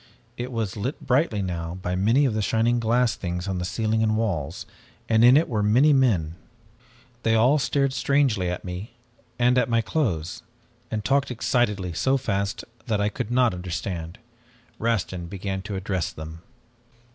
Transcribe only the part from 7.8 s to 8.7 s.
strangely at